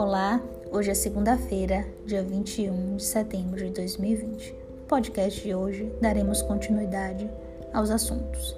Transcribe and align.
Olá, 0.00 0.40
hoje 0.70 0.92
é 0.92 0.94
segunda-feira, 0.94 1.84
dia 2.06 2.22
21 2.22 2.98
de 2.98 3.02
setembro 3.02 3.56
de 3.56 3.70
2020. 3.70 4.52
No 4.52 4.86
podcast 4.86 5.42
de 5.42 5.52
hoje 5.52 5.92
daremos 6.00 6.40
continuidade 6.40 7.28
aos 7.74 7.90
assuntos 7.90 8.54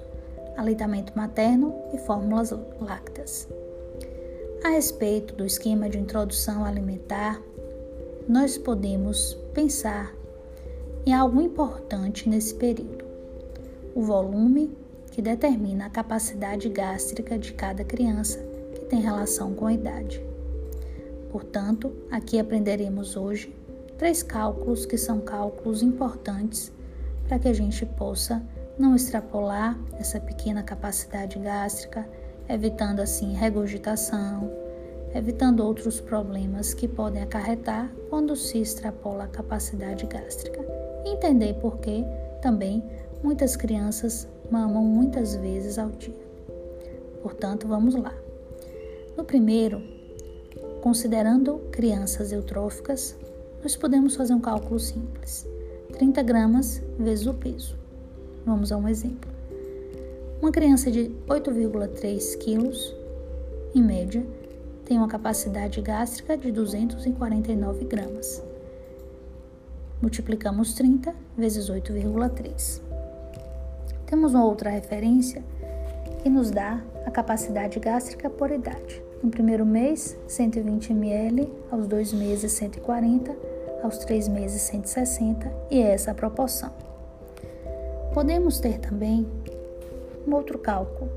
aleitamento 0.55 1.13
materno 1.15 1.73
e 1.91 1.97
fórmulas 1.97 2.53
lácteas. 2.79 3.49
A 4.63 4.69
respeito 4.69 5.33
do 5.33 5.43
esquema 5.43 5.89
de 5.89 5.97
introdução 5.97 6.63
alimentar, 6.63 7.41
nós 8.29 8.55
podemos 8.55 9.33
pensar 9.51 10.13
em 11.07 11.11
algo 11.11 11.41
importante 11.41 12.29
nesse 12.29 12.53
período: 12.53 13.03
o 13.95 14.03
volume 14.03 14.77
que 15.09 15.23
determina 15.23 15.87
a 15.87 15.89
capacidade 15.89 16.69
gástrica 16.69 17.35
de 17.35 17.51
cada 17.53 17.83
criança 17.83 18.37
que 18.75 18.81
tem 18.81 19.01
relação 19.01 19.55
com 19.55 19.65
a 19.65 19.73
idade. 19.73 20.30
Portanto, 21.31 21.93
aqui 22.11 22.37
aprenderemos 22.37 23.15
hoje 23.15 23.55
três 23.97 24.21
cálculos 24.21 24.85
que 24.85 24.97
são 24.97 25.21
cálculos 25.21 25.81
importantes 25.81 26.71
para 27.27 27.39
que 27.39 27.47
a 27.47 27.53
gente 27.53 27.85
possa 27.85 28.43
não 28.77 28.95
extrapolar 28.95 29.79
essa 29.97 30.19
pequena 30.19 30.61
capacidade 30.61 31.39
gástrica, 31.39 32.05
evitando 32.49 32.99
assim 32.99 33.33
regurgitação, 33.33 34.51
evitando 35.15 35.61
outros 35.61 36.01
problemas 36.01 36.73
que 36.73 36.87
podem 36.87 37.21
acarretar 37.21 37.89
quando 38.09 38.35
se 38.35 38.57
extrapola 38.57 39.23
a 39.23 39.27
capacidade 39.27 40.05
gástrica. 40.07 40.59
entender 41.05 41.53
por 41.55 41.77
que 41.77 42.03
também 42.41 42.83
muitas 43.23 43.55
crianças 43.55 44.27
mamam 44.49 44.83
muitas 44.83 45.35
vezes 45.35 45.77
ao 45.77 45.89
dia. 45.89 46.13
Portanto, 47.21 47.67
vamos 47.67 47.95
lá. 47.95 48.13
No 49.15 49.23
primeiro, 49.23 50.00
Considerando 50.81 51.59
crianças 51.71 52.31
eutróficas, 52.31 53.15
nós 53.61 53.75
podemos 53.75 54.15
fazer 54.15 54.33
um 54.33 54.41
cálculo 54.41 54.79
simples: 54.79 55.47
30 55.93 56.23
gramas 56.23 56.81
vezes 56.97 57.27
o 57.27 57.35
peso. 57.35 57.77
Vamos 58.43 58.71
a 58.71 58.77
um 58.77 58.87
exemplo. 58.87 59.29
Uma 60.41 60.51
criança 60.51 60.89
de 60.89 61.11
8,3 61.27 62.35
quilos, 62.39 62.95
em 63.75 63.83
média, 63.83 64.25
tem 64.83 64.97
uma 64.97 65.07
capacidade 65.07 65.79
gástrica 65.81 66.35
de 66.35 66.51
249 66.51 67.85
gramas. 67.85 68.43
Multiplicamos 70.01 70.73
30 70.73 71.13
vezes 71.37 71.69
8,3. 71.69 72.81
Temos 74.07 74.33
uma 74.33 74.43
outra 74.43 74.71
referência 74.71 75.43
que 76.23 76.29
nos 76.29 76.49
dá 76.49 76.81
a 77.05 77.11
capacidade 77.11 77.79
gástrica 77.79 78.31
por 78.31 78.49
idade. 78.49 79.10
No 79.23 79.29
primeiro 79.29 79.63
mês, 79.63 80.17
120 80.27 80.93
ml, 80.93 81.47
aos 81.69 81.85
dois 81.85 82.11
meses, 82.11 82.53
140, 82.53 83.35
aos 83.83 83.99
três 83.99 84.27
meses, 84.27 84.63
160, 84.63 85.51
e 85.69 85.79
é 85.79 85.91
essa 85.93 86.09
a 86.09 86.15
proporção. 86.15 86.71
Podemos 88.15 88.59
ter 88.59 88.79
também 88.79 89.27
um 90.27 90.33
outro 90.33 90.57
cálculo. 90.57 91.11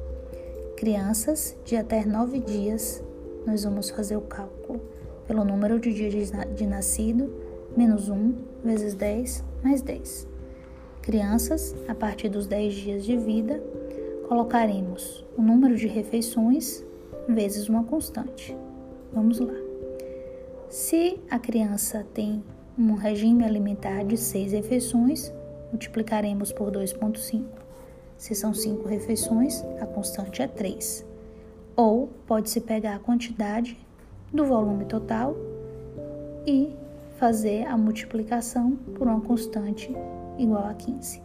Crianças 0.77 1.57
de 1.65 1.77
até 1.77 2.05
9 2.05 2.41
dias, 2.41 3.03
nós 3.47 3.65
vamos 3.65 3.89
fazer 3.89 4.17
o 4.17 4.23
cálculo 4.23 4.83
pelo 5.27 5.43
número 5.43 5.81
de 5.81 5.95
dias 5.95 6.31
de 6.55 6.67
nascido, 6.67 7.33
menos 7.75 8.11
1 8.11 8.35
vezes 8.63 8.95
10 8.95 9.43
mais 9.63 9.81
10. 9.81 10.29
Crianças, 11.01 11.75
a 11.89 11.95
partir 11.95 12.29
dos 12.29 12.47
10 12.47 12.75
dias 12.75 13.05
de 13.05 13.17
vida, 13.17 13.63
colocaremos 14.29 15.25
o 15.39 15.41
número 15.41 15.75
de 15.75 15.87
refeições 15.87 16.85
vezes 17.29 17.69
uma 17.69 17.85
constante. 17.85 18.57
Vamos 19.13 19.39
lá. 19.39 19.55
Se 20.69 21.21
a 21.31 21.39
criança 21.39 22.05
tem 22.13 22.43
um 22.79 22.95
regime 22.95 23.45
alimentar 23.45 24.05
de 24.05 24.17
6 24.17 24.53
refeições, 24.53 25.33
multiplicaremos 25.71 26.53
por 26.53 26.71
2,5. 26.71 27.45
Se 28.17 28.35
são 28.35 28.53
5 28.53 28.89
refeições, 28.89 29.63
a 29.81 29.87
constante 29.87 30.43
é 30.43 30.49
3. 30.49 31.07
Ou 31.77 32.09
pode-se 32.27 32.61
pegar 32.61 32.97
a 32.97 32.99
quantidade 32.99 33.79
do 34.33 34.45
volume 34.45 34.85
total 34.85 35.37
e 36.47 36.75
fazer 37.17 37.67
a 37.67 37.77
multiplicação 37.77 38.73
por 38.97 39.07
uma 39.07 39.21
constante 39.21 39.95
igual 40.39 40.67
a 40.67 40.75
15. 40.75 41.23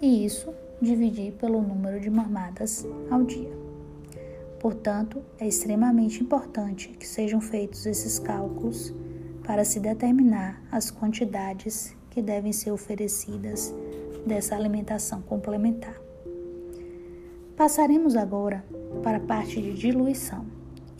E 0.00 0.24
isso 0.24 0.52
dividir 0.80 1.32
pelo 1.32 1.60
número 1.60 2.00
de 2.00 2.10
mamadas 2.10 2.86
ao 3.10 3.22
dia. 3.22 3.71
Portanto, 4.62 5.20
é 5.40 5.48
extremamente 5.48 6.22
importante 6.22 6.90
que 6.90 7.06
sejam 7.06 7.40
feitos 7.40 7.84
esses 7.84 8.20
cálculos 8.20 8.94
para 9.44 9.64
se 9.64 9.80
determinar 9.80 10.62
as 10.70 10.88
quantidades 10.88 11.96
que 12.10 12.22
devem 12.22 12.52
ser 12.52 12.70
oferecidas 12.70 13.74
dessa 14.24 14.54
alimentação 14.54 15.20
complementar. 15.20 16.00
Passaremos 17.56 18.14
agora 18.14 18.64
para 19.02 19.16
a 19.16 19.20
parte 19.20 19.60
de 19.60 19.74
diluição, 19.74 20.46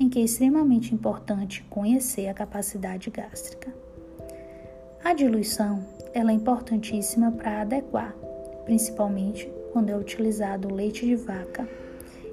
em 0.00 0.08
que 0.08 0.18
é 0.18 0.22
extremamente 0.22 0.92
importante 0.92 1.64
conhecer 1.70 2.26
a 2.26 2.34
capacidade 2.34 3.10
gástrica. 3.10 3.72
A 5.04 5.14
diluição 5.14 5.86
ela 6.12 6.32
é 6.32 6.34
importantíssima 6.34 7.30
para 7.30 7.60
adequar, 7.60 8.12
principalmente 8.64 9.48
quando 9.72 9.90
é 9.90 9.96
utilizado 9.96 10.74
leite 10.74 11.06
de 11.06 11.14
vaca, 11.14 11.68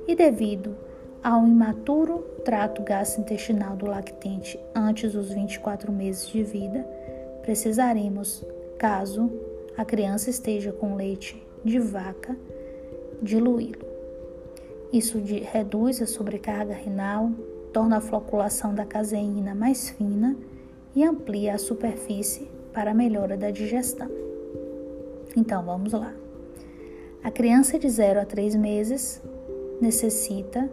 e 0.08 0.16
devido 0.16 0.89
ao 1.24 1.46
imaturo 1.46 2.20
trato 2.46 2.82
gastrointestinal 2.82 3.76
do 3.76 3.86
lactente 3.86 4.60
antes 4.74 5.14
dos 5.14 5.32
24 5.32 5.92
meses 5.92 6.28
de 6.28 6.44
vida, 6.44 6.86
precisaremos, 7.42 8.46
caso 8.78 9.32
a 9.78 9.84
criança 9.84 10.30
esteja 10.30 10.72
com 10.72 10.96
leite 10.96 11.42
de 11.64 11.80
vaca, 11.80 12.38
diluí-lo. 13.22 13.88
Isso 14.92 15.20
de, 15.22 15.40
reduz 15.40 16.02
a 16.02 16.06
sobrecarga 16.06 16.74
renal, 16.74 17.32
torna 17.72 17.98
a 17.98 18.02
floculação 18.02 18.74
da 18.74 18.86
caseína 18.86 19.54
mais 19.54 19.90
fina 19.90 20.36
e 20.96 21.04
amplia 21.04 21.56
a 21.56 21.60
superfície 21.60 22.50
para 22.74 22.92
a 22.92 22.96
melhora 22.96 23.38
da 23.38 23.52
digestão. 23.52 24.10
Então 25.36 25.64
vamos 25.64 25.94
lá. 25.94 26.14
A 27.24 27.30
criança 27.30 27.78
de 27.78 27.90
0 27.90 28.22
a 28.22 28.26
3 28.26 28.56
meses 28.56 29.22
necessita 29.80 30.70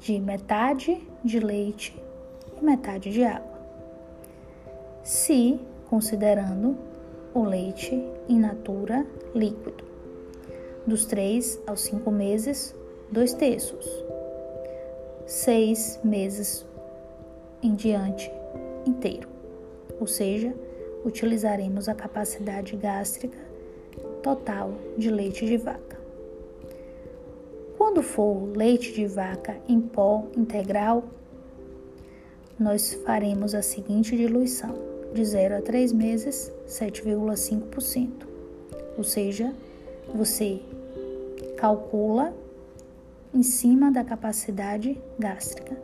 de 0.00 0.18
metade 0.20 1.06
de 1.24 1.40
leite 1.40 2.00
e 2.60 2.64
metade 2.64 3.10
de 3.10 3.24
água. 3.24 3.58
Se 5.02 5.60
considerando 5.88 6.76
o 7.34 7.42
leite 7.42 7.94
in 8.28 8.40
natura 8.40 9.06
líquido, 9.34 9.84
dos 10.86 11.04
3 11.06 11.60
aos 11.66 11.80
5 11.82 12.10
meses, 12.10 12.74
dois 13.10 13.32
terços, 13.32 13.86
seis 15.26 15.98
meses 16.04 16.66
em 17.62 17.74
diante 17.74 18.30
inteiro, 18.86 19.28
ou 19.98 20.06
seja, 20.06 20.54
utilizaremos 21.04 21.88
a 21.88 21.94
capacidade 21.94 22.76
gástrica 22.76 23.38
total 24.22 24.72
de 24.96 25.10
leite 25.10 25.46
de 25.46 25.56
vaca. 25.56 25.97
Quando 27.88 28.02
for 28.02 28.54
leite 28.54 28.92
de 28.92 29.06
vaca 29.06 29.56
em 29.66 29.80
pó 29.80 30.26
integral, 30.36 31.04
nós 32.58 32.92
faremos 32.92 33.54
a 33.54 33.62
seguinte 33.62 34.14
diluição: 34.14 34.74
de 35.14 35.24
0 35.24 35.56
a 35.56 35.62
3 35.62 35.94
meses, 35.94 36.52
7,5%. 36.66 38.26
Ou 38.98 39.02
seja, 39.02 39.54
você 40.14 40.60
calcula 41.56 42.34
em 43.32 43.42
cima 43.42 43.90
da 43.90 44.04
capacidade 44.04 45.00
gástrica. 45.18 45.74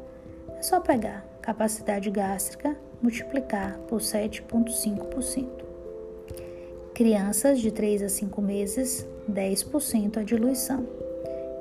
É 0.58 0.62
só 0.62 0.80
pegar 0.80 1.26
capacidade 1.40 2.10
gástrica, 2.10 2.76
multiplicar 3.00 3.78
por 3.88 4.02
7,5%. 4.02 5.48
Crianças 6.92 7.60
de 7.60 7.70
3 7.70 8.02
a 8.02 8.08
5 8.10 8.42
meses, 8.42 9.06
10% 9.26 10.18
a 10.18 10.22
diluição 10.22 11.03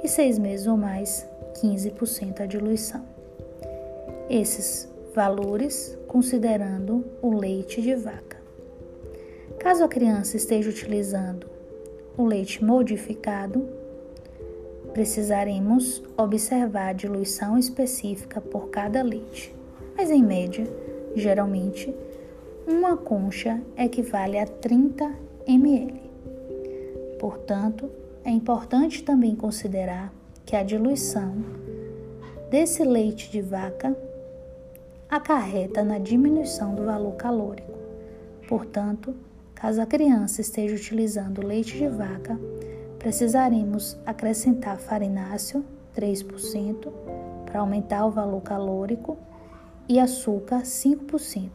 e 0.04 0.08
seis 0.08 0.38
meses 0.38 0.68
ou 0.68 0.76
mais, 0.76 1.28
15% 1.62 2.42
a 2.42 2.46
diluição. 2.46 3.04
Esses 4.30 4.88
valores 5.16 5.98
considerando 6.08 7.06
o 7.22 7.34
leite 7.36 7.82
de 7.82 7.96
vaca. 7.96 8.38
Caso 9.60 9.84
a 9.84 9.88
criança 9.88 10.36
esteja 10.36 10.70
utilizando 10.70 11.48
o 12.18 12.26
leite 12.26 12.64
modificado, 12.64 13.68
precisaremos 14.94 16.04
observar 16.18 16.90
a 16.90 16.94
diluição 16.94 17.58
específica 17.58 18.42
por 18.42 18.70
cada 18.70 19.02
leite, 19.02 19.56
mas 19.96 20.12
em 20.12 20.24
média, 20.24 20.66
geralmente, 21.16 21.94
uma 22.68 22.96
concha 22.96 23.62
equivale 23.78 24.38
a 24.38 24.46
30 24.46 25.12
ml. 25.48 26.02
Portanto, 27.20 27.90
é 28.24 28.32
importante 28.32 29.04
também 29.04 29.36
considerar 29.36 30.14
que 30.46 30.56
a 30.56 30.64
diluição 30.64 31.36
desse 32.50 32.84
leite 32.84 33.30
de 33.30 33.42
vaca 33.42 33.96
acarreta 35.10 35.84
na 35.84 36.00
diminuição 36.00 36.74
do 36.74 36.86
valor 36.86 37.16
calórico. 37.16 37.78
Portanto, 38.48 39.14
caso 39.54 39.82
a 39.82 39.86
criança 39.86 40.42
esteja 40.42 40.76
utilizando 40.76 41.46
leite 41.46 41.78
de 41.78 41.88
vaca, 41.88 42.40
precisaremos 42.98 43.98
acrescentar 44.06 44.78
farináceo 44.78 45.66
3% 45.96 46.92
para 47.46 47.60
aumentar 47.60 48.06
o 48.06 48.12
valor 48.12 48.42
calórico 48.42 49.18
e 49.88 50.00
açúcar 50.00 50.62
5% 50.62 51.50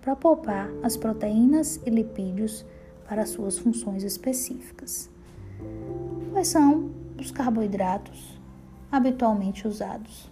para 0.00 0.16
poupar 0.16 0.70
as 0.82 0.96
proteínas 0.96 1.80
e 1.86 1.90
lipídios 1.90 2.64
para 3.08 3.26
suas 3.26 3.58
funções 3.58 4.02
específicas. 4.02 5.13
Quais 6.34 6.48
são 6.48 6.90
os 7.16 7.30
carboidratos 7.30 8.36
habitualmente 8.90 9.68
usados? 9.68 10.28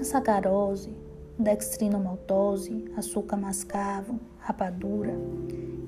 A 0.00 0.04
sacarose, 0.04 0.94
dextrinomaltose, 1.36 2.84
açúcar 2.96 3.36
mascavo, 3.38 4.20
rapadura 4.38 5.18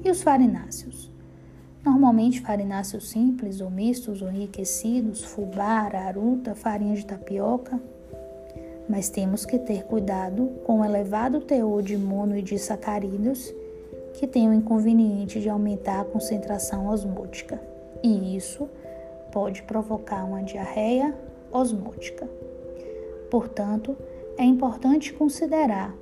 e 0.05 0.11
os 0.11 0.25
farináceos. 0.25 1.09
Normalmente 1.85 2.41
farináceos 2.41 3.09
simples 3.09 3.61
ou 3.61 3.71
mistos 3.71 4.23
ou 4.23 4.29
enriquecidos, 4.29 5.23
fubá, 5.23 5.89
aruta, 5.95 6.57
farinha 6.57 6.97
de 6.97 7.07
tapioca. 7.07 7.81
Mas 8.89 9.09
temos 9.09 9.47
que 9.47 9.61
ter 9.61 9.85
cuidado 9.85 10.49
com 10.67 10.81
o 10.81 10.85
elevado 10.85 11.41
teor 11.41 11.81
de 11.81 11.97
mono 11.97 12.37
e 12.37 12.43
de 12.43 12.59
sacarídeos 12.59 13.55
que 14.15 14.27
tem 14.27 14.49
o 14.49 14.53
inconveniente 14.53 15.41
de 15.41 15.49
aumentar 15.49 16.01
a 16.01 16.05
concentração 16.05 16.89
osmótica. 16.89 17.63
E 18.03 18.35
isso 18.35 18.69
pode 19.33 19.63
provocar 19.63 20.25
uma 20.25 20.43
diarreia 20.43 21.17
osmótica. 21.51 22.29
Portanto, 23.31 23.97
é 24.37 24.45
importante 24.45 25.13
considerar 25.13 25.95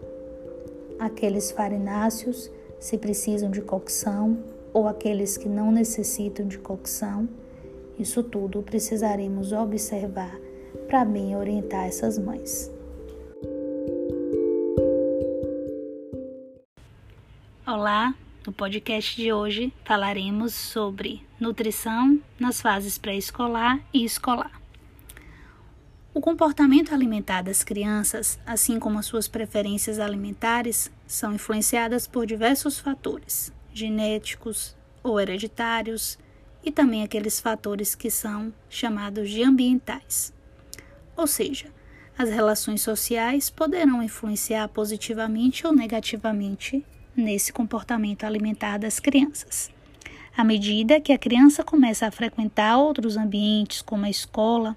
aqueles 0.99 1.51
farináceos 1.51 2.51
se 2.79 2.97
precisam 2.97 3.51
de 3.51 3.61
cocção 3.61 4.39
ou 4.73 4.87
aqueles 4.87 5.37
que 5.37 5.49
não 5.49 5.71
necessitam 5.71 6.47
de 6.47 6.59
cocção. 6.59 7.29
Isso 7.99 8.23
tudo 8.23 8.63
precisaremos 8.63 9.53
observar 9.53 10.39
para 10.87 11.05
bem 11.05 11.37
orientar 11.37 11.87
essas 11.87 12.19
mães. 12.19 12.71
Olá, 17.67 18.15
no 18.47 18.53
podcast 18.53 19.15
de 19.15 19.33
hoje 19.33 19.73
falaremos 19.85 20.55
sobre 20.55 21.28
nutrição 21.41 22.21
nas 22.39 22.61
fases 22.61 22.99
pré-escolar 22.99 23.81
e 23.93 24.05
escolar. 24.05 24.61
O 26.13 26.21
comportamento 26.21 26.93
alimentar 26.93 27.43
das 27.43 27.63
crianças, 27.63 28.41
assim 28.45 28.79
como 28.79 28.99
as 28.99 29.07
suas 29.07 29.29
preferências 29.29 30.01
alimentares, 30.01 30.91
são 31.07 31.33
influenciadas 31.33 32.07
por 32.07 32.27
diversos 32.27 32.79
fatores, 32.79 33.53
genéticos 33.73 34.75
ou 35.03 35.21
hereditários, 35.21 36.19
e 36.65 36.73
também 36.73 37.03
aqueles 37.03 37.41
fatores 37.41 37.95
que 37.95 38.11
são 38.11 38.53
chamados 38.69 39.31
de 39.31 39.43
ambientais. 39.43 40.33
Ou 41.17 41.27
seja, 41.27 41.67
as 42.19 42.31
relações 42.31 42.83
sociais 42.83 43.49
poderão 43.49 44.03
influenciar 44.03 44.69
positivamente 44.69 45.67
ou 45.67 45.73
negativamente 45.73 46.85
nesse 47.17 47.53
comportamento 47.53 48.25
alimentar 48.25 48.79
das 48.79 48.99
crianças. 48.99 49.71
À 50.39 50.45
medida 50.45 51.01
que 51.01 51.13
a 51.13 51.19
criança 51.19 51.65
começa 51.65 52.07
a 52.07 52.13
frequentar 52.13 52.79
outros 52.79 53.17
ambientes, 53.17 53.83
como 53.83 54.05
a 54.05 54.09
escola, 54.09 54.77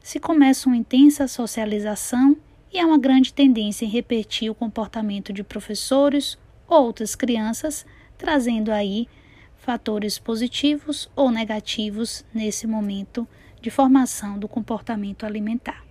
se 0.00 0.20
começa 0.20 0.68
uma 0.68 0.76
intensa 0.76 1.26
socialização 1.26 2.36
e 2.72 2.78
há 2.78 2.86
uma 2.86 2.96
grande 2.96 3.34
tendência 3.34 3.84
em 3.84 3.88
repetir 3.88 4.48
o 4.48 4.54
comportamento 4.54 5.32
de 5.32 5.42
professores 5.42 6.38
ou 6.68 6.84
outras 6.84 7.16
crianças, 7.16 7.84
trazendo 8.16 8.70
aí 8.70 9.08
fatores 9.56 10.16
positivos 10.16 11.10
ou 11.16 11.28
negativos 11.28 12.24
nesse 12.32 12.68
momento 12.68 13.26
de 13.60 13.68
formação 13.68 14.38
do 14.38 14.46
comportamento 14.46 15.26
alimentar. 15.26 15.84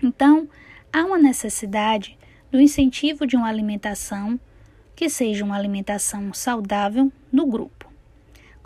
Então, 0.00 0.48
há 0.92 1.04
uma 1.04 1.18
necessidade 1.18 2.16
do 2.52 2.60
incentivo 2.60 3.26
de 3.26 3.34
uma 3.34 3.48
alimentação 3.48 4.38
que 4.94 5.10
seja 5.10 5.44
uma 5.44 5.56
alimentação 5.56 6.32
saudável 6.32 7.12
no 7.32 7.44
grupo. 7.44 7.77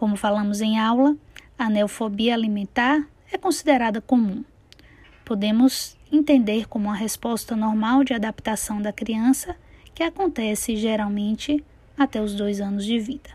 Como 0.03 0.17
falamos 0.17 0.61
em 0.61 0.81
aula, 0.81 1.17
a 1.57 1.71
neofobia 1.71 2.35
alimentar 2.35 3.07
é 3.31 3.39
considerada 3.39 4.01
comum. 4.01 4.43
Podemos 5.25 5.97
entender 6.11 6.67
como 6.67 6.87
uma 6.87 6.97
resposta 6.97 7.55
normal 7.55 8.03
de 8.03 8.13
adaptação 8.13 8.83
da 8.83 8.93
criança 8.93 9.55
que 9.95 10.03
acontece 10.03 10.75
geralmente 10.75 11.65
até 11.97 12.21
os 12.21 12.35
dois 12.35 12.61
anos 12.61 12.85
de 12.85 12.99
vida. 12.99 13.31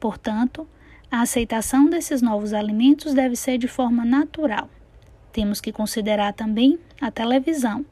Portanto, 0.00 0.66
a 1.10 1.20
aceitação 1.20 1.90
desses 1.90 2.22
novos 2.22 2.54
alimentos 2.54 3.12
deve 3.12 3.36
ser 3.36 3.58
de 3.58 3.68
forma 3.68 4.02
natural. 4.02 4.70
Temos 5.30 5.60
que 5.60 5.72
considerar 5.72 6.32
também 6.32 6.78
a 7.02 7.10
televisão 7.10 7.84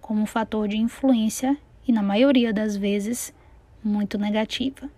como 0.00 0.20
um 0.20 0.26
fator 0.26 0.66
de 0.66 0.76
influência 0.76 1.56
e, 1.86 1.92
na 1.92 2.02
maioria 2.02 2.52
das 2.52 2.76
vezes, 2.76 3.32
muito 3.80 4.18
negativa. 4.18 4.90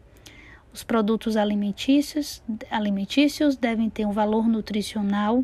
Os 0.76 0.84
produtos 0.84 1.38
alimentícios, 1.38 2.42
alimentícios 2.70 3.56
devem 3.56 3.88
ter 3.88 4.04
um 4.04 4.12
valor 4.12 4.46
nutricional 4.46 5.42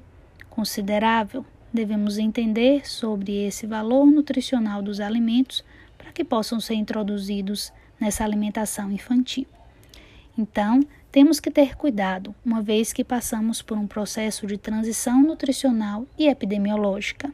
considerável. 0.51 1.43
Devemos 1.73 2.19
entender 2.19 2.87
sobre 2.87 3.47
esse 3.47 3.67
valor 3.67 4.05
nutricional 4.05 4.83
dos 4.83 5.01
alimentos 5.01 5.65
para 5.97 6.13
que 6.13 6.23
possam 6.23 6.61
ser 6.61 6.75
introduzidos 6.75 7.73
nessa 7.99 8.25
alimentação 8.25 8.93
infantil. 8.93 9.47
Então, 10.37 10.81
temos 11.11 11.41
que 11.41 11.51
ter 11.51 11.77
cuidado, 11.77 12.35
uma 12.45 12.61
vez 12.61 12.93
que 12.93 13.03
passamos 13.03 13.63
por 13.63 13.79
um 13.79 13.87
processo 13.87 14.47
de 14.47 14.59
transição 14.59 15.23
nutricional 15.23 16.07
e 16.19 16.29
epidemiológica, 16.29 17.33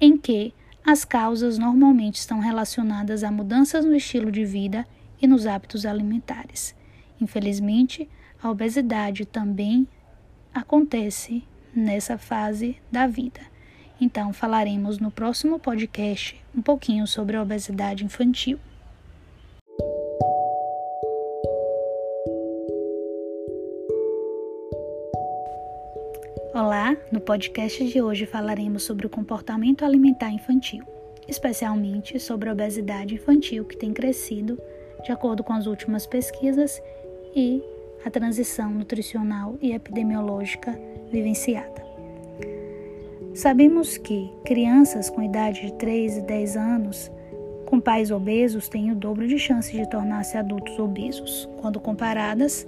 em 0.00 0.16
que 0.16 0.54
as 0.86 1.04
causas 1.04 1.58
normalmente 1.58 2.20
estão 2.20 2.38
relacionadas 2.38 3.24
a 3.24 3.32
mudanças 3.32 3.84
no 3.84 3.96
estilo 3.96 4.30
de 4.30 4.44
vida 4.44 4.86
e 5.20 5.26
nos 5.26 5.44
hábitos 5.44 5.84
alimentares. 5.84 6.72
Infelizmente, 7.20 8.08
a 8.42 8.50
obesidade 8.50 9.24
também 9.24 9.88
acontece 10.54 11.42
nessa 11.74 12.18
fase 12.18 12.76
da 12.90 13.06
vida. 13.06 13.40
Então, 14.00 14.32
falaremos 14.32 14.98
no 14.98 15.10
próximo 15.10 15.58
podcast 15.58 16.38
um 16.54 16.60
pouquinho 16.60 17.06
sobre 17.06 17.36
a 17.36 17.42
obesidade 17.42 18.04
infantil. 18.04 18.58
Olá, 26.52 26.96
no 27.12 27.20
podcast 27.20 27.86
de 27.86 28.00
hoje 28.00 28.24
falaremos 28.24 28.82
sobre 28.82 29.06
o 29.06 29.10
comportamento 29.10 29.84
alimentar 29.84 30.30
infantil, 30.30 30.84
especialmente 31.28 32.18
sobre 32.18 32.48
a 32.48 32.52
obesidade 32.52 33.14
infantil 33.14 33.64
que 33.64 33.76
tem 33.76 33.92
crescido 33.92 34.58
de 35.04 35.12
acordo 35.12 35.44
com 35.44 35.52
as 35.52 35.66
últimas 35.66 36.06
pesquisas 36.06 36.82
e 37.36 37.62
a 38.02 38.10
transição 38.10 38.70
nutricional 38.70 39.56
e 39.60 39.72
epidemiológica 39.72 40.76
vivenciada. 41.12 41.84
Sabemos 43.34 43.98
que 43.98 44.32
crianças 44.46 45.10
com 45.10 45.22
idade 45.22 45.60
de 45.66 45.72
3 45.74 46.16
e 46.16 46.20
10 46.22 46.56
anos 46.56 47.10
com 47.66 47.78
pais 47.78 48.10
obesos 48.10 48.68
têm 48.68 48.90
o 48.90 48.94
dobro 48.94 49.28
de 49.28 49.38
chances 49.38 49.72
de 49.72 49.90
tornar-se 49.90 50.38
adultos 50.38 50.78
obesos, 50.78 51.46
quando 51.60 51.78
comparadas 51.78 52.66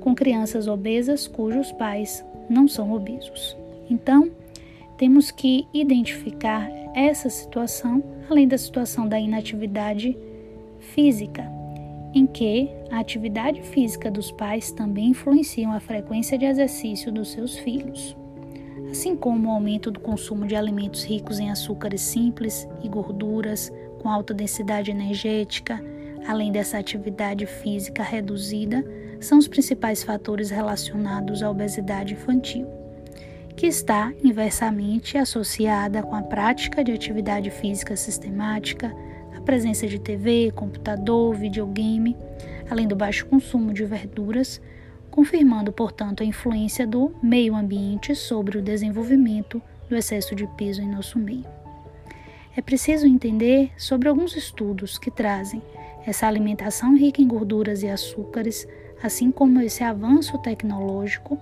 com 0.00 0.14
crianças 0.14 0.68
obesas 0.68 1.26
cujos 1.26 1.70
pais 1.72 2.24
não 2.48 2.66
são 2.66 2.92
obesos. 2.92 3.56
Então, 3.90 4.30
temos 4.96 5.30
que 5.30 5.66
identificar 5.74 6.70
essa 6.94 7.28
situação, 7.28 8.02
além 8.30 8.48
da 8.48 8.56
situação 8.56 9.06
da 9.06 9.20
inatividade 9.20 10.16
física, 10.78 11.55
em 12.16 12.26
que 12.26 12.70
a 12.90 12.98
atividade 12.98 13.60
física 13.60 14.10
dos 14.10 14.32
pais 14.32 14.72
também 14.72 15.10
influencia 15.10 15.68
a 15.68 15.78
frequência 15.78 16.38
de 16.38 16.46
exercício 16.46 17.12
dos 17.12 17.30
seus 17.30 17.58
filhos, 17.58 18.16
assim 18.90 19.14
como 19.14 19.48
o 19.48 19.52
aumento 19.52 19.90
do 19.90 20.00
consumo 20.00 20.46
de 20.46 20.56
alimentos 20.56 21.04
ricos 21.04 21.38
em 21.38 21.50
açúcares 21.50 22.00
simples 22.00 22.66
e 22.82 22.88
gorduras 22.88 23.70
com 24.00 24.08
alta 24.08 24.32
densidade 24.32 24.90
energética, 24.90 25.78
além 26.26 26.50
dessa 26.50 26.78
atividade 26.78 27.44
física 27.44 28.02
reduzida, 28.02 28.82
são 29.20 29.36
os 29.36 29.46
principais 29.46 30.02
fatores 30.02 30.48
relacionados 30.48 31.42
à 31.42 31.50
obesidade 31.50 32.14
infantil, 32.14 32.66
que 33.54 33.66
está 33.66 34.10
inversamente 34.24 35.18
associada 35.18 36.02
com 36.02 36.14
a 36.14 36.22
prática 36.22 36.82
de 36.82 36.92
atividade 36.92 37.50
física 37.50 37.94
sistemática, 37.94 38.94
presença 39.46 39.86
de 39.86 40.00
TV, 40.00 40.50
computador, 40.50 41.34
videogame, 41.36 42.16
além 42.68 42.88
do 42.88 42.96
baixo 42.96 43.24
consumo 43.26 43.72
de 43.72 43.84
verduras, 43.84 44.60
confirmando, 45.08 45.72
portanto, 45.72 46.22
a 46.22 46.26
influência 46.26 46.84
do 46.84 47.14
meio 47.22 47.54
ambiente 47.54 48.14
sobre 48.14 48.58
o 48.58 48.62
desenvolvimento 48.62 49.62
do 49.88 49.96
excesso 49.96 50.34
de 50.34 50.46
peso 50.48 50.82
em 50.82 50.90
nosso 50.90 51.18
meio. 51.18 51.46
é 52.56 52.60
preciso 52.60 53.06
entender 53.06 53.70
sobre 53.76 54.08
alguns 54.08 54.34
estudos 54.34 54.98
que 54.98 55.10
trazem 55.10 55.62
essa 56.06 56.26
alimentação 56.26 56.96
rica 56.96 57.20
em 57.22 57.28
gorduras 57.28 57.82
e 57.82 57.88
açúcares, 57.88 58.66
assim 59.02 59.30
como 59.30 59.60
esse 59.60 59.84
avanço 59.84 60.38
tecnológico 60.38 61.38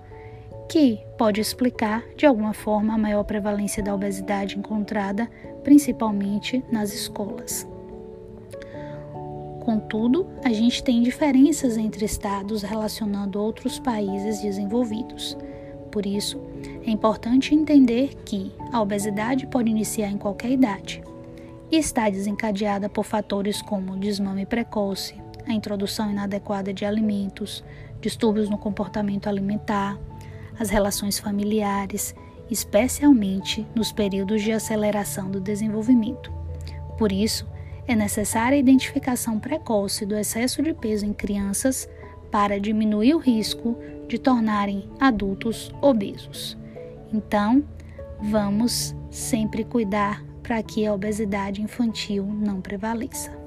que 0.69 0.99
pode 1.17 1.39
explicar 1.41 2.03
de 2.17 2.25
alguma 2.25 2.53
forma 2.53 2.93
a 2.93 2.97
maior 2.97 3.23
prevalência 3.23 3.81
da 3.81 3.95
obesidade 3.95 4.59
encontrada, 4.59 5.29
principalmente 5.63 6.63
nas 6.71 6.93
escolas. 6.93 7.74
Contudo, 9.65 10.27
a 10.43 10.53
gente 10.53 10.83
tem 10.83 11.01
diferenças 11.01 11.75
entre 11.75 12.05
estados 12.05 12.61
relacionando 12.61 13.41
outros 13.41 13.79
países 13.79 14.39
desenvolvidos. 14.39 15.35
Por 15.91 16.05
isso, 16.05 16.39
é 16.85 16.91
importante 16.91 17.55
entender 17.55 18.13
que 18.23 18.53
a 18.71 18.79
obesidade 18.79 19.47
pode 19.47 19.71
iniciar 19.71 20.11
em 20.11 20.19
qualquer 20.19 20.51
idade 20.51 21.03
e 21.71 21.77
está 21.77 22.07
desencadeada 22.11 22.87
por 22.87 23.05
fatores 23.05 23.59
como 23.59 23.97
desmame 23.97 24.45
precoce, 24.45 25.15
a 25.47 25.51
introdução 25.51 26.11
inadequada 26.11 26.71
de 26.71 26.85
alimentos, 26.85 27.63
distúrbios 27.99 28.47
no 28.47 28.59
comportamento 28.59 29.27
alimentar, 29.27 29.97
as 30.59 30.69
relações 30.69 31.17
familiares, 31.17 32.13
especialmente 32.51 33.65
nos 33.73 33.91
períodos 33.91 34.43
de 34.43 34.51
aceleração 34.51 35.31
do 35.31 35.41
desenvolvimento. 35.41 36.31
Por 36.99 37.11
isso, 37.11 37.47
é 37.87 37.95
necessária 37.95 38.55
a 38.55 38.59
identificação 38.59 39.39
precoce 39.39 40.05
do 40.05 40.15
excesso 40.15 40.61
de 40.61 40.73
peso 40.73 41.05
em 41.05 41.13
crianças 41.13 41.87
para 42.31 42.59
diminuir 42.59 43.13
o 43.13 43.19
risco 43.19 43.77
de 44.07 44.17
tornarem 44.17 44.89
adultos 44.99 45.71
obesos. 45.81 46.57
Então, 47.13 47.63
vamos 48.21 48.95
sempre 49.09 49.63
cuidar 49.63 50.23
para 50.41 50.61
que 50.61 50.85
a 50.85 50.93
obesidade 50.93 51.61
infantil 51.61 52.25
não 52.25 52.61
prevaleça. 52.61 53.44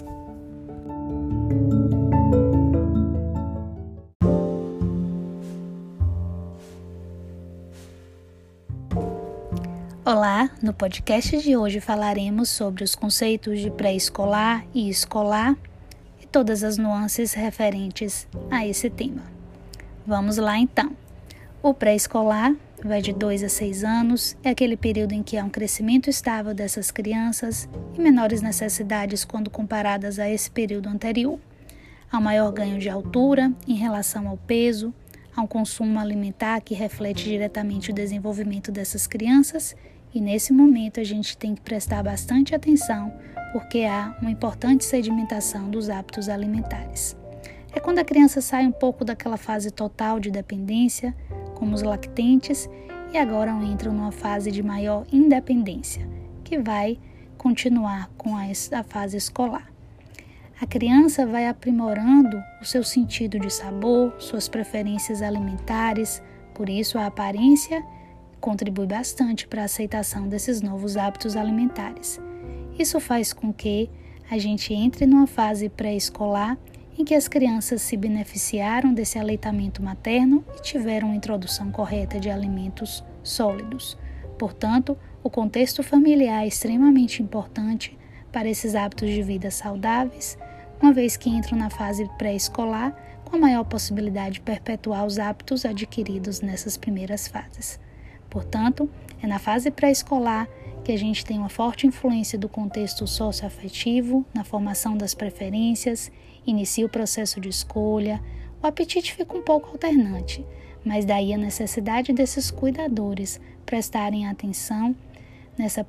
Olá, 10.10 10.48
no 10.62 10.72
podcast 10.72 11.36
de 11.36 11.54
hoje 11.54 11.80
falaremos 11.80 12.48
sobre 12.48 12.82
os 12.82 12.94
conceitos 12.94 13.60
de 13.60 13.70
pré-escolar 13.70 14.64
e 14.72 14.88
escolar 14.88 15.54
e 16.18 16.26
todas 16.26 16.64
as 16.64 16.78
nuances 16.78 17.34
referentes 17.34 18.26
a 18.50 18.66
esse 18.66 18.88
tema. 18.88 19.22
Vamos 20.06 20.38
lá 20.38 20.58
então. 20.58 20.96
O 21.62 21.74
pré-escolar 21.74 22.56
vai 22.82 23.02
de 23.02 23.12
2 23.12 23.44
a 23.44 23.50
6 23.50 23.84
anos, 23.84 24.34
é 24.42 24.48
aquele 24.48 24.78
período 24.78 25.12
em 25.12 25.22
que 25.22 25.36
há 25.36 25.44
um 25.44 25.50
crescimento 25.50 26.08
estável 26.08 26.54
dessas 26.54 26.90
crianças 26.90 27.68
e 27.94 28.00
menores 28.00 28.40
necessidades 28.40 29.26
quando 29.26 29.50
comparadas 29.50 30.18
a 30.18 30.26
esse 30.26 30.50
período 30.50 30.88
anterior. 30.88 31.38
Há 32.10 32.16
um 32.16 32.22
maior 32.22 32.50
ganho 32.50 32.78
de 32.78 32.88
altura 32.88 33.52
em 33.66 33.74
relação 33.74 34.26
ao 34.26 34.38
peso, 34.38 34.90
há 35.38 35.42
um 35.42 35.46
consumo 35.46 36.00
alimentar 36.00 36.60
que 36.60 36.74
reflete 36.74 37.24
diretamente 37.24 37.90
o 37.90 37.94
desenvolvimento 37.94 38.72
dessas 38.72 39.06
crianças 39.06 39.76
e 40.12 40.20
nesse 40.20 40.52
momento 40.52 40.98
a 40.98 41.04
gente 41.04 41.36
tem 41.36 41.54
que 41.54 41.60
prestar 41.60 42.02
bastante 42.02 42.54
atenção 42.54 43.12
porque 43.52 43.84
há 43.84 44.16
uma 44.20 44.30
importante 44.30 44.84
sedimentação 44.84 45.70
dos 45.70 45.88
hábitos 45.88 46.28
alimentares. 46.28 47.16
É 47.72 47.80
quando 47.80 47.98
a 47.98 48.04
criança 48.04 48.40
sai 48.40 48.66
um 48.66 48.72
pouco 48.72 49.04
daquela 49.04 49.36
fase 49.36 49.70
total 49.70 50.18
de 50.18 50.30
dependência, 50.30 51.14
como 51.54 51.74
os 51.74 51.82
lactentes, 51.82 52.68
e 53.12 53.16
agora 53.16 53.52
entram 53.64 53.92
numa 53.92 54.12
fase 54.12 54.50
de 54.50 54.62
maior 54.62 55.06
independência, 55.12 56.06
que 56.44 56.58
vai 56.58 56.98
continuar 57.38 58.10
com 58.18 58.36
a 58.36 58.82
fase 58.82 59.16
escolar. 59.16 59.70
A 60.60 60.66
criança 60.66 61.24
vai 61.24 61.46
aprimorando 61.46 62.42
o 62.60 62.64
seu 62.64 62.82
sentido 62.82 63.38
de 63.38 63.48
sabor, 63.48 64.12
suas 64.18 64.48
preferências 64.48 65.22
alimentares, 65.22 66.20
por 66.52 66.68
isso 66.68 66.98
a 66.98 67.06
aparência 67.06 67.80
contribui 68.40 68.86
bastante 68.86 69.46
para 69.46 69.62
a 69.62 69.66
aceitação 69.66 70.26
desses 70.26 70.60
novos 70.60 70.96
hábitos 70.96 71.36
alimentares. 71.36 72.20
Isso 72.76 72.98
faz 72.98 73.32
com 73.32 73.52
que 73.52 73.88
a 74.28 74.36
gente 74.36 74.74
entre 74.74 75.06
numa 75.06 75.28
fase 75.28 75.68
pré-escolar 75.68 76.58
em 76.98 77.04
que 77.04 77.14
as 77.14 77.28
crianças 77.28 77.80
se 77.80 77.96
beneficiaram 77.96 78.92
desse 78.92 79.16
aleitamento 79.16 79.80
materno 79.80 80.44
e 80.56 80.60
tiveram 80.60 81.14
introdução 81.14 81.70
correta 81.70 82.18
de 82.18 82.30
alimentos 82.30 83.04
sólidos. 83.22 83.96
Portanto, 84.36 84.98
o 85.22 85.30
contexto 85.30 85.84
familiar 85.84 86.42
é 86.42 86.48
extremamente 86.48 87.22
importante 87.22 87.96
para 88.32 88.48
esses 88.48 88.74
hábitos 88.74 89.08
de 89.08 89.22
vida 89.22 89.52
saudáveis, 89.52 90.36
uma 90.80 90.92
vez 90.92 91.16
que 91.16 91.28
entram 91.28 91.58
na 91.58 91.70
fase 91.70 92.08
pré-escolar 92.16 92.96
com 93.24 93.36
a 93.36 93.40
maior 93.40 93.64
possibilidade 93.64 94.34
de 94.34 94.40
perpetuar 94.40 95.04
os 95.04 95.18
hábitos 95.18 95.64
adquiridos 95.64 96.40
nessas 96.40 96.76
primeiras 96.76 97.28
fases. 97.28 97.78
Portanto, 98.30 98.88
é 99.22 99.26
na 99.26 99.38
fase 99.38 99.70
pré-escolar 99.70 100.48
que 100.84 100.92
a 100.92 100.96
gente 100.96 101.24
tem 101.24 101.38
uma 101.38 101.48
forte 101.48 101.86
influência 101.86 102.38
do 102.38 102.48
contexto 102.48 103.06
socioafetivo 103.06 104.24
na 104.32 104.44
formação 104.44 104.96
das 104.96 105.14
preferências, 105.14 106.10
inicia 106.46 106.86
o 106.86 106.88
processo 106.88 107.40
de 107.40 107.48
escolha, 107.48 108.22
o 108.62 108.66
apetite 108.66 109.14
fica 109.14 109.36
um 109.36 109.42
pouco 109.42 109.68
alternante, 109.68 110.44
mas 110.84 111.04
daí 111.04 111.32
a 111.34 111.38
necessidade 111.38 112.12
desses 112.12 112.50
cuidadores 112.50 113.40
prestarem 113.66 114.26
atenção 114.26 114.96
nessa 115.58 115.84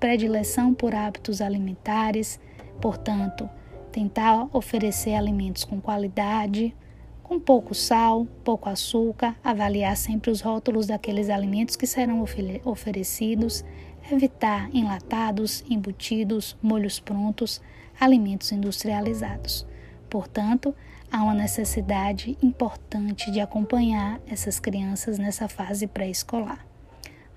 predileção 0.00 0.72
por 0.72 0.94
hábitos 0.94 1.42
alimentares, 1.42 2.40
portanto, 2.80 3.50
tentar 3.96 4.46
oferecer 4.52 5.14
alimentos 5.14 5.64
com 5.64 5.80
qualidade, 5.80 6.76
com 7.22 7.40
pouco 7.40 7.74
sal, 7.74 8.26
pouco 8.44 8.68
açúcar, 8.68 9.34
avaliar 9.42 9.96
sempre 9.96 10.30
os 10.30 10.42
rótulos 10.42 10.86
daqueles 10.86 11.30
alimentos 11.30 11.76
que 11.76 11.86
serão 11.86 12.22
oferecidos, 12.66 13.64
evitar 14.12 14.68
enlatados, 14.74 15.64
embutidos, 15.66 16.58
molhos 16.62 17.00
prontos, 17.00 17.62
alimentos 17.98 18.52
industrializados. 18.52 19.66
Portanto, 20.10 20.74
há 21.10 21.22
uma 21.22 21.32
necessidade 21.32 22.36
importante 22.42 23.30
de 23.30 23.40
acompanhar 23.40 24.20
essas 24.26 24.60
crianças 24.60 25.18
nessa 25.18 25.48
fase 25.48 25.86
pré-escolar. 25.86 26.66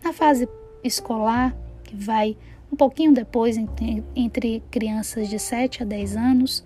Na 0.03 0.11
fase 0.11 0.45
escolar, 0.83 1.55
que 1.85 1.95
vai 1.95 2.35
um 2.71 2.75
pouquinho 2.75 3.13
depois, 3.13 3.57
entre, 3.57 4.63
crianças 4.69 5.27
de 5.27 5.39
7 5.39 5.83
a 5.83 5.85
10 5.85 6.15
anos, 6.15 6.65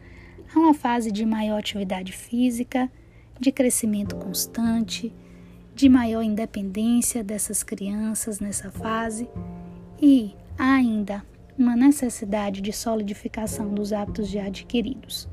há 0.54 0.60
uma 0.60 0.74
fase 0.74 1.12
de 1.12 1.26
maior 1.26 1.60
atividade 1.60 2.12
física, 2.12 2.92
de 3.40 3.52
crescimento 3.52 4.16
constante, 4.16 5.14
de 5.76 5.90
maior 5.90 6.22
independência 6.22 7.24
dessas 7.24 7.64
crianças 7.64 8.40
nessa 8.40 8.70
fase 8.70 9.28
e 10.00 10.36
há 10.58 10.76
ainda 10.76 11.24
uma 11.58 11.76
necessidade 11.76 12.62
de 12.62 12.72
solidificação 12.72 13.74
dos 13.74 13.92
hábitos 13.92 14.28
já 14.28 14.46
adquiridos. 14.46 15.28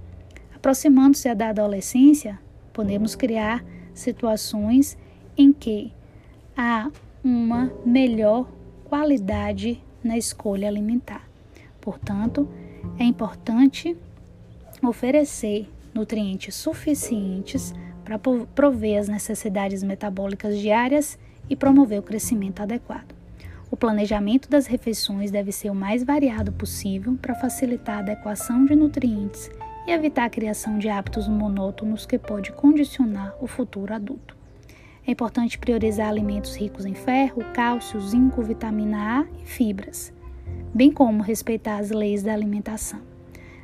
Aproximando-se 0.54 1.34
da 1.34 1.50
adolescência, 1.50 2.38
podemos 2.72 3.14
criar 3.14 3.64
situações 3.92 4.96
em 5.36 5.52
que 5.52 5.92
há 6.56 6.90
uma 7.22 7.72
melhor 7.84 8.50
qualidade 8.84 9.82
na 10.02 10.16
escolha 10.16 10.69
alimentar. 10.69 11.28
Portanto, 11.80 12.49
é 12.99 13.04
importante 13.04 13.97
oferecer 14.83 15.69
nutrientes 15.95 16.54
suficientes 16.54 17.75
para 18.04 18.19
prover 18.19 18.99
as 18.99 19.09
necessidades 19.09 19.83
metabólicas 19.83 20.59
diárias 20.59 21.19
e 21.49 21.57
promover 21.57 22.00
o 22.00 22.02
crescimento 22.02 22.61
adequado. 22.61 23.14
O 23.71 23.76
planejamento 23.76 24.49
das 24.50 24.66
refeições 24.66 25.30
deve 25.30 25.52
ser 25.52 25.71
o 25.71 25.75
mais 25.75 26.02
variado 26.02 26.50
possível 26.50 27.16
para 27.21 27.37
facilitar 27.37 27.99
a 27.99 28.00
adequação 28.00 28.64
de 28.64 28.75
nutrientes 28.75 29.49
e 29.87 29.92
evitar 29.92 30.25
a 30.25 30.30
criação 30.30 30.78
de 30.78 30.88
hábitos 30.88 31.28
monótonos 31.28 32.04
que 32.04 32.19
pode 32.19 32.50
condicionar 32.52 33.35
o 33.40 33.47
futuro 33.47 33.95
adulto. 33.95 34.39
É 35.07 35.12
importante 35.12 35.59
priorizar 35.59 36.09
alimentos 36.09 36.54
ricos 36.54 36.85
em 36.85 36.95
ferro, 36.95 37.42
cálcio, 37.54 38.00
zinco, 38.00 38.42
vitamina 38.42 39.21
A 39.21 39.26
e 39.42 39.47
fibras, 39.47 40.12
bem 40.75 40.92
como 40.92 41.23
respeitar 41.23 41.78
as 41.78 41.90
leis 41.90 42.23
da 42.23 42.33
alimentação. 42.33 43.00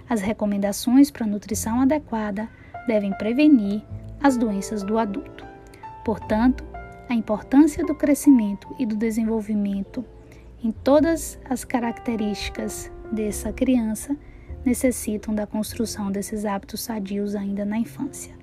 As 0.09 0.21
recomendações 0.21 1.11
para 1.11 1.27
nutrição 1.27 1.81
adequada 1.81 2.49
devem 2.87 3.13
prevenir 3.13 3.83
as 4.23 4.37
doenças 4.37 4.83
do 4.83 4.99
adulto. 4.99 5.45
Portanto, 6.05 6.65
a 7.09 7.15
importância 7.15 7.85
do 7.85 7.95
crescimento 7.95 8.75
e 8.79 8.87
do 8.87 8.97
desenvolvimento 8.97 10.05
em 10.63 10.73
todas 10.73 11.39
as 11.49 11.65
características 11.65 12.91
dessa 13.13 13.53
criança 13.53 14.17
necessitam 14.65 15.35
da 15.35 15.47
construção 15.47 16.11
desses 16.11 16.45
hábitos 16.45 16.81
sadios 16.81 17.35
ainda 17.35 17.65
na 17.65 17.79
infância. 17.79 18.36